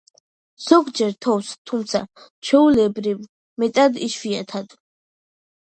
ზოგჯერ 0.67 1.11
თოვს, 1.25 1.51
თუმცა 1.71 2.01
ჩვეულებრივ 2.47 3.21
მეტად 3.65 4.01
იშვიათად. 4.09 4.79